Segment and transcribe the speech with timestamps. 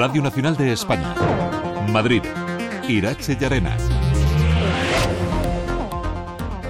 [0.00, 1.14] Radio Nacional de España.
[1.92, 2.22] Madrid.
[2.88, 3.36] Irache.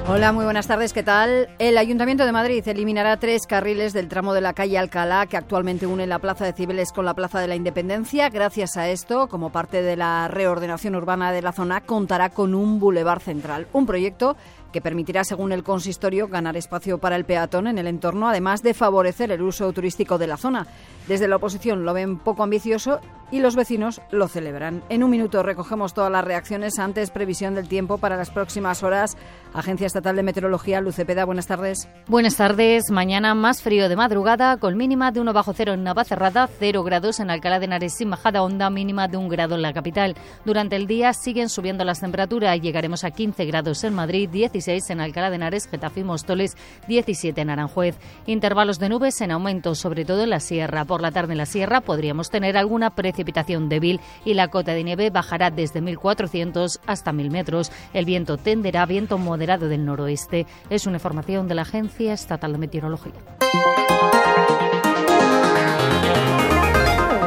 [0.09, 1.49] Hola, muy buenas tardes, ¿qué tal?
[1.61, 5.87] El Ayuntamiento de Madrid eliminará tres carriles del tramo de la calle Alcalá que actualmente
[5.87, 8.31] une la Plaza de Cibeles con la Plaza de la Independencia.
[8.31, 12.81] Gracias a esto, como parte de la reordenación urbana de la zona, contará con un
[12.81, 14.37] bulevar central, un proyecto
[14.73, 18.75] que permitirá, según el consistorio, ganar espacio para el peatón en el entorno, además de
[18.75, 20.67] favorecer el uso turístico de la zona.
[21.09, 23.01] Desde la oposición lo ven poco ambicioso
[23.33, 24.83] y los vecinos lo celebran.
[24.89, 26.79] En un minuto recogemos todas las reacciones.
[26.79, 29.17] Antes, previsión del tiempo para las próximas horas.
[29.53, 31.89] Agencia Estatal de Meteorología, Lucepeda, buenas tardes.
[32.07, 32.91] Buenas tardes.
[32.91, 37.21] Mañana más frío de madrugada, con mínima de 1 bajo cero en Navacerrada, 0 grados
[37.21, 40.15] en Alcalá de Henares sin bajada onda, mínima de 1 grado en la capital.
[40.45, 44.60] Durante el día siguen subiendo las temperaturas y llegaremos a 15 grados en Madrid, 16
[44.69, 46.57] en Alcalá de Henares, Getafe y Móstoles,
[46.87, 47.97] 17 en Aranjuez.
[48.27, 50.85] Intervalos de nubes en aumento, sobre todo en la sierra.
[50.85, 54.85] Por la tarde en la sierra podríamos tener alguna precipitación débil y la cota de
[54.85, 57.73] nieve bajará desde 1.400 hasta 1.000 metros.
[57.95, 60.47] El viento tenderá a viento moderado del noroeste.
[60.69, 63.13] Es una información de la Agencia Estatal de Meteorología.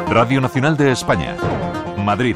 [0.07, 1.35] Radio Nacional de España.
[1.97, 2.35] Madrid.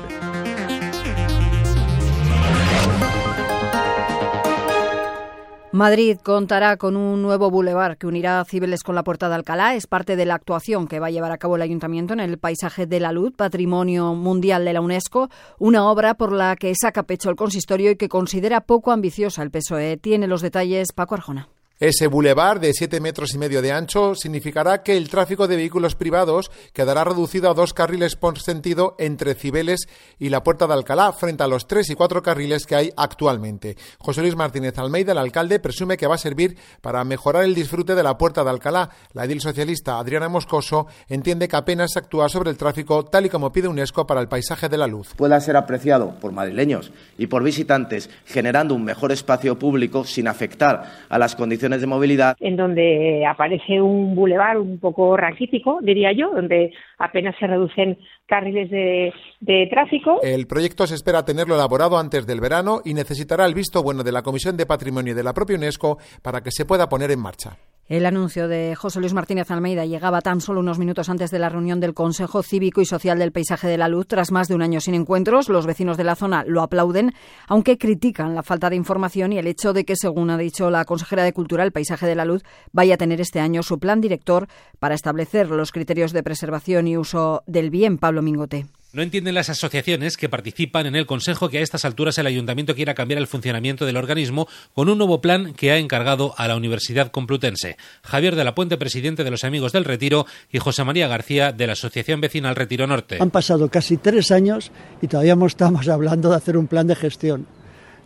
[5.78, 9.76] Madrid contará con un nuevo bulevar que unirá Cibeles con la Puerta de Alcalá.
[9.76, 12.40] Es parte de la actuación que va a llevar a cabo el Ayuntamiento en el
[12.40, 17.04] paisaje de la luz, patrimonio mundial de la UNESCO, una obra por la que saca
[17.04, 19.98] pecho el consistorio y que considera poco ambiciosa el PSOE.
[19.98, 21.48] Tiene los detalles Paco Arjona.
[21.80, 25.94] Ese bulevar de 7 metros y medio de ancho significará que el tráfico de vehículos
[25.94, 31.14] privados quedará reducido a dos carriles por sentido entre Cibeles y la Puerta de Alcalá,
[31.14, 33.78] frente a los tres y cuatro carriles que hay actualmente.
[34.00, 37.94] José Luis Martínez Almeida, el alcalde, presume que va a servir para mejorar el disfrute
[37.94, 38.90] de la Puerta de Alcalá.
[39.14, 43.52] La edil socialista Adriana Moscoso entiende que apenas actúa sobre el tráfico tal y como
[43.52, 45.14] pide UNESCO para el paisaje de la luz.
[45.16, 51.06] Pueda ser apreciado por madrileños y por visitantes, generando un mejor espacio público sin afectar
[51.08, 52.36] a las condiciones de movilidad.
[52.40, 58.70] En donde aparece un bulevar un poco raquítico, diría yo, donde apenas se reducen carriles
[58.70, 60.22] de, de, tráfico.
[60.24, 64.12] El proyecto se espera tenerlo elaborado antes del verano y necesitará el visto bueno de
[64.12, 67.20] la Comisión de Patrimonio y de la propia UNESCO para que se pueda poner en
[67.20, 67.58] marcha.
[67.90, 71.48] El anuncio de José Luis Martínez Almeida llegaba tan solo unos minutos antes de la
[71.48, 74.08] reunión del Consejo Cívico y Social del Paisaje de la Luz.
[74.08, 77.14] Tras más de un año sin encuentros, los vecinos de la zona lo aplauden,
[77.48, 80.84] aunque critican la falta de información y el hecho de que, según ha dicho la
[80.84, 82.44] consejera de Cultura, el Paisaje de la Luz
[82.74, 84.50] vaya a tener este año su plan director
[84.80, 87.98] para establecer los criterios de preservación y uso del bien.
[88.00, 88.66] Pablo Mingote.
[88.98, 92.74] No entienden las asociaciones que participan en el Consejo que a estas alturas el Ayuntamiento
[92.74, 96.56] quiera cambiar el funcionamiento del organismo con un nuevo plan que ha encargado a la
[96.56, 97.78] Universidad Complutense.
[98.02, 101.68] Javier de la Puente, presidente de los Amigos del Retiro, y José María García, de
[101.68, 103.20] la Asociación Vecinal Retiro Norte.
[103.20, 107.46] Han pasado casi tres años y todavía estamos hablando de hacer un plan de gestión.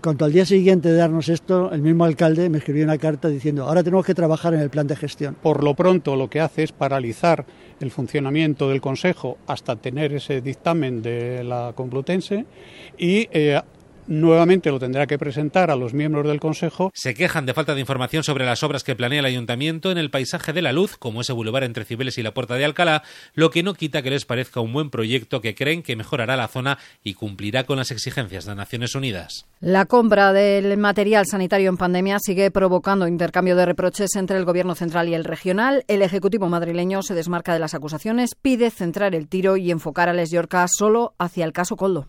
[0.02, 3.66] Cuando al día siguiente de darnos esto, el mismo alcalde me escribió una carta diciendo,
[3.66, 5.38] ahora tenemos que trabajar en el plan de gestión.
[5.41, 7.46] Por lo pronto lo que hace es paralizar
[7.81, 12.45] el funcionamiento del Consejo hasta tener ese dictamen de la Complutense
[12.97, 13.61] y eh,
[14.07, 16.91] nuevamente lo tendrá que presentar a los miembros del Consejo.
[16.94, 20.12] Se quejan de falta de información sobre las obras que planea el Ayuntamiento en el
[20.12, 23.03] paisaje de la luz, como ese bulevar entre Cibeles y la Puerta de Alcalá,
[23.34, 26.47] lo que no quita que les parezca un buen proyecto que creen que mejorará la
[26.47, 29.45] zona y cumplirá con las exigencias de Naciones Unidas.
[29.59, 34.75] La compra del material sanitario en pandemia sigue provocando intercambio de reproches entre el Gobierno
[34.75, 35.84] central y el regional.
[35.88, 40.13] El Ejecutivo madrileño se desmarca de las acusaciones, pide centrar el tiro y enfocar a
[40.13, 42.07] Les Yorca solo hacia el caso Coldo.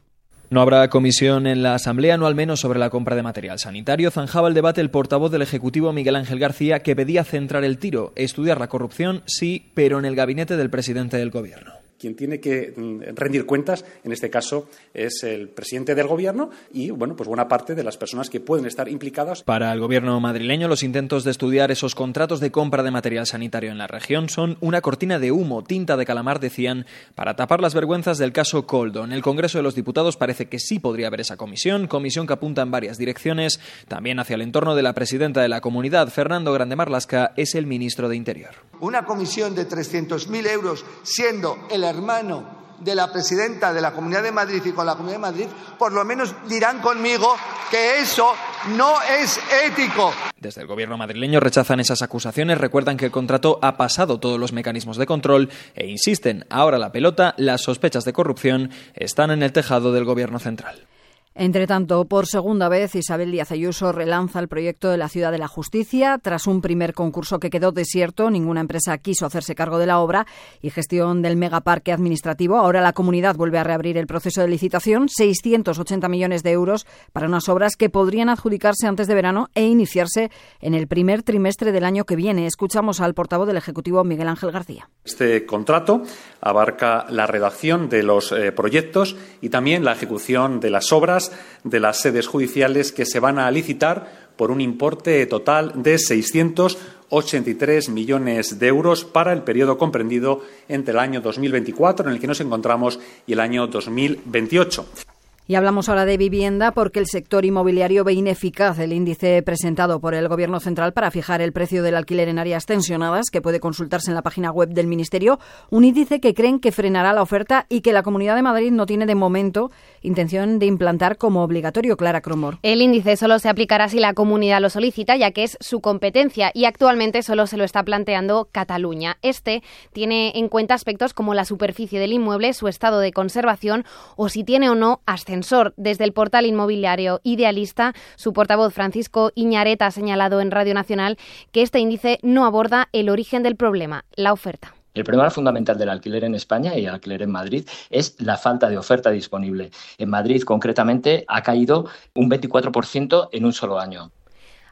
[0.53, 4.11] No habrá comisión en la Asamblea, no al menos sobre la compra de material sanitario.
[4.11, 8.13] Zanjaba el debate el portavoz del Ejecutivo, Miguel Ángel García, que pedía centrar el tiro,
[8.17, 11.82] estudiar la corrupción, sí, pero en el gabinete del presidente del Gobierno.
[12.03, 16.91] Quien tiene que mm, rendir cuentas, en este caso, es el presidente del Gobierno y,
[16.91, 19.45] bueno, pues buena parte de las personas que pueden estar implicadas.
[19.45, 23.71] Para el Gobierno madrileño, los intentos de estudiar esos contratos de compra de material sanitario
[23.71, 27.73] en la región son una cortina de humo, tinta de calamar, decían, para tapar las
[27.73, 29.05] vergüenzas del caso Coldo.
[29.05, 32.33] En el Congreso de los Diputados parece que sí podría haber esa comisión, comisión que
[32.33, 36.53] apunta en varias direcciones, también hacia el entorno de la presidenta de la comunidad, Fernando
[36.53, 38.57] Grande Marlasca, es el ministro de Interior.
[38.81, 44.33] Una comisión de 300.000 euros siendo el hermano de la presidenta de la Comunidad de
[44.33, 45.47] Madrid y con la Comunidad de Madrid,
[45.79, 47.37] por lo menos dirán conmigo
[47.71, 48.33] que eso
[48.77, 50.13] no es ético.
[50.37, 54.53] Desde el gobierno madrileño rechazan esas acusaciones, recuerdan que el contrato ha pasado todos los
[54.53, 59.53] mecanismos de control e insisten, ahora la pelota, las sospechas de corrupción están en el
[59.53, 60.87] tejado del gobierno central.
[61.35, 65.39] Entre tanto, por segunda vez, Isabel Díaz Ayuso relanza el proyecto de la Ciudad de
[65.39, 66.19] la Justicia.
[66.23, 70.27] Tras un primer concurso que quedó desierto, ninguna empresa quiso hacerse cargo de la obra
[70.61, 72.59] y gestión del megaparque administrativo.
[72.59, 77.29] Ahora la comunidad vuelve a reabrir el proceso de licitación, 680 millones de euros para
[77.29, 80.31] unas obras que podrían adjudicarse antes de verano e iniciarse
[80.61, 82.47] en el primer trimestre del año que viene.
[82.47, 84.91] Escuchamos al portavoz del Ejecutivo, Miguel Ángel García.
[85.05, 86.03] Este contrato
[86.43, 91.22] abarca la redacción de los eh, proyectos y también la ejecución de las obras
[91.63, 97.91] de las sedes judiciales que se van a licitar por un importe total de 683
[97.91, 102.41] millones de euros para el periodo comprendido entre el año 2024, en el que nos
[102.41, 105.12] encontramos, y el año 2028.
[105.49, 110.15] Y hablamos ahora de vivienda porque el sector inmobiliario ve ineficaz el índice presentado por
[110.15, 114.09] el Gobierno central para fijar el precio del alquiler en áreas tensionadas, que puede consultarse
[114.11, 115.41] en la página web del Ministerio.
[115.69, 118.87] Un índice que creen que frenará la oferta y que la Comunidad de Madrid no
[118.87, 121.97] tiene de momento intención de implantar como obligatorio.
[121.97, 122.59] Clara Cromor.
[122.63, 126.53] El índice solo se aplicará si la comunidad lo solicita, ya que es su competencia
[126.55, 129.19] y actualmente solo se lo está planteando Cataluña.
[129.23, 129.63] Este
[129.93, 133.85] tiene en cuenta aspectos como la superficie del inmueble, su estado de conservación
[134.17, 135.33] o si tiene o no ascensor
[135.77, 141.19] desde el portal inmobiliario Idealista, su portavoz Francisco Iñareta ha señalado en Radio Nacional
[141.53, 144.75] que este índice no aborda el origen del problema, la oferta.
[144.95, 148.69] El problema fundamental del alquiler en España y el alquiler en Madrid es la falta
[148.69, 149.71] de oferta disponible.
[149.97, 154.11] En Madrid, concretamente, ha caído un 24% en un solo año.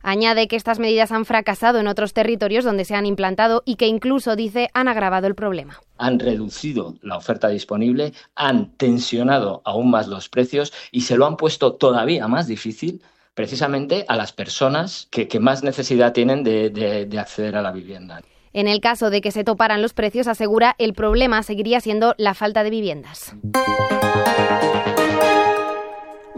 [0.03, 3.87] Añade que estas medidas han fracasado en otros territorios donde se han implantado y que
[3.87, 5.81] incluso, dice, han agravado el problema.
[5.99, 11.37] Han reducido la oferta disponible, han tensionado aún más los precios y se lo han
[11.37, 13.03] puesto todavía más difícil
[13.35, 18.21] precisamente a las personas que, más necesidad tienen de, de acceder a la vivienda.
[18.53, 22.35] En el caso de que se toparan los precios, asegura, el problema seguiría siendo la
[22.35, 23.37] falta de viviendas.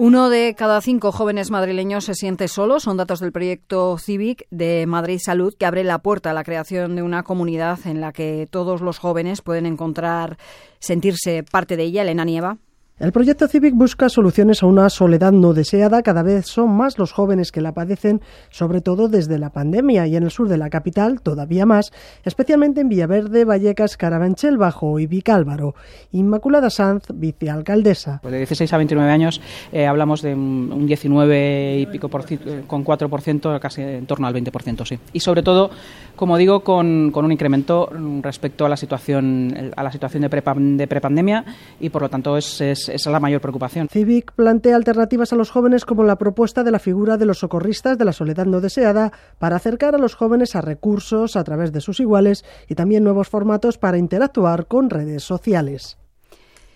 [0.04, 2.80] Uno de cada cinco jóvenes madrileños se siente solo.
[2.80, 6.96] Son datos del proyecto Civic de Madrid Salud que abre la puerta a la creación
[6.96, 10.38] de una comunidad en la que todos los jóvenes pueden encontrar,
[10.80, 12.02] sentirse parte de ella.
[12.02, 12.58] Elena Nieva.
[13.02, 16.04] El proyecto Civic busca soluciones a una soledad no deseada.
[16.04, 20.14] Cada vez son más los jóvenes que la padecen, sobre todo desde la pandemia y
[20.14, 21.90] en el sur de la capital todavía más,
[22.22, 25.74] especialmente en Villaverde, Vallecas, Carabanchel Bajo y Vicálvaro.
[26.12, 28.20] Inmaculada Sanz, vicealcaldesa.
[28.22, 29.40] Pues de 16 a 29 años
[29.72, 34.34] eh, hablamos de un 19 y pico por, eh, con 4%, casi en torno al
[34.34, 34.96] 20%, sí.
[35.12, 35.70] Y sobre todo,
[36.14, 37.90] como digo, con, un incremento
[38.22, 41.44] respecto a la situación a la situación de, de prepandemia
[41.80, 42.60] y por lo tanto es
[42.94, 43.88] esa es la mayor preocupación.
[43.88, 47.98] Civic plantea alternativas a los jóvenes como la propuesta de la figura de los socorristas
[47.98, 51.80] de la soledad no deseada para acercar a los jóvenes a recursos a través de
[51.80, 55.98] sus iguales y también nuevos formatos para interactuar con redes sociales.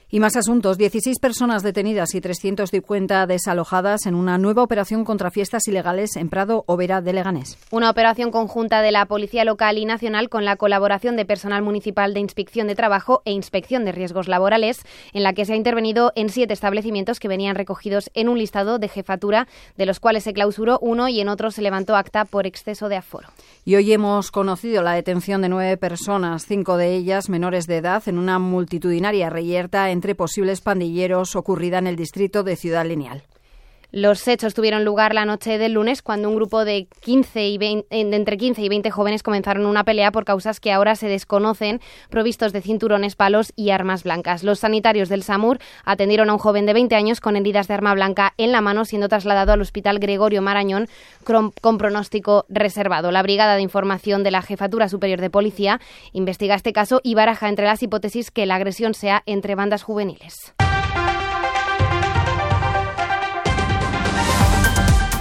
[0.08, 0.78] Y más asuntos.
[0.78, 6.62] 16 personas detenidas y 350 desalojadas en una nueva operación contra fiestas ilegales en Prado
[6.68, 7.58] Overa de Leganés.
[7.72, 12.14] Una operación conjunta de la Policía Local y Nacional con la colaboración de personal municipal
[12.14, 16.12] de inspección de trabajo e inspección de riesgos laborales, en la que se ha intervenido
[16.14, 20.32] en siete establecimientos que venían recogidos en un listado de jefatura, de los cuales se
[20.32, 23.28] clausuró uno y en otro se levantó acta por exceso de aforo.
[23.64, 28.04] Y hoy hemos conocido la detención de nueve personas, cinco de ellas menores de edad,
[28.06, 33.22] en una multitudinaria reyerta entre posibles pandilleros ocurrida en el distrito de Ciudad Lineal.
[33.96, 37.86] Los hechos tuvieron lugar la noche del lunes cuando un grupo de, 15 y de
[37.88, 42.52] entre 15 y 20 jóvenes comenzaron una pelea por causas que ahora se desconocen, provistos
[42.52, 44.44] de cinturones, palos y armas blancas.
[44.44, 47.94] Los sanitarios del SAMUR atendieron a un joven de 20 años con heridas de arma
[47.94, 50.88] blanca en la mano, siendo trasladado al hospital Gregorio Marañón
[51.24, 53.10] con pronóstico reservado.
[53.12, 55.80] La Brigada de Información de la Jefatura Superior de Policía
[56.12, 60.52] investiga este caso y baraja entre las hipótesis que la agresión sea entre bandas juveniles.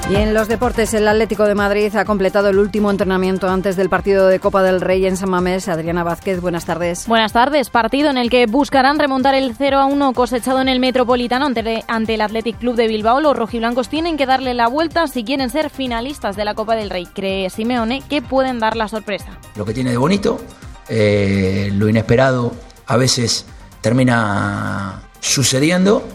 [0.08, 3.90] Y en los deportes, el Atlético de Madrid ha completado el último entrenamiento antes del
[3.90, 5.68] partido de Copa del Rey en San Mamés.
[5.68, 7.08] Adriana Vázquez, buenas tardes.
[7.08, 7.72] Buenas tardes.
[7.72, 12.14] Partido en el que buscarán remontar el 0 a 1 cosechado en el Metropolitano ante,
[12.14, 13.20] el Athletic Club de Bilbao.
[13.20, 16.92] Los rojiblancos tienen que darle la vuelta si quieren ser finalistas de la Copa del
[16.92, 17.08] Rey.
[17.08, 19.40] Cree Simeone que pueden dar la sorpresa.
[19.56, 20.40] Lo que tiene de bonito,
[20.88, 22.54] eh, lo inesperado
[22.86, 23.48] a veces
[23.82, 26.08] termina sucediendo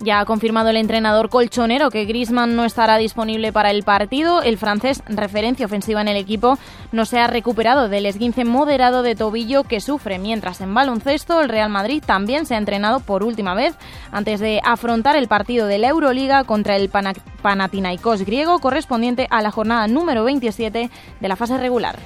[0.00, 4.42] ya ha confirmado el entrenador colchonero que Griezmann no estará disponible para el partido.
[4.42, 6.58] El francés, referencia ofensiva en el equipo,
[6.92, 11.48] no se ha recuperado del esguince moderado de tobillo que sufre, mientras en baloncesto el
[11.48, 13.74] Real Madrid también se ha entrenado por última vez
[14.12, 16.90] antes de afrontar el partido de la Euroliga contra el
[17.42, 21.96] Panathinaikos griego correspondiente a la jornada número 27 de la fase regular.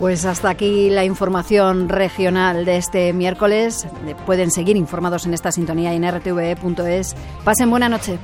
[0.00, 3.86] Pues hasta aquí la información regional de este miércoles.
[4.24, 7.14] Pueden seguir informados en esta sintonía en rtve.es.
[7.44, 8.18] Pasen buena noche.